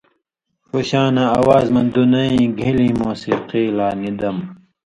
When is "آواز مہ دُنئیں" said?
1.39-2.51